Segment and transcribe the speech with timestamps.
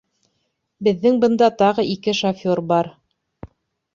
[0.87, 2.89] Беҙҙең бында тағы ике шофер бар.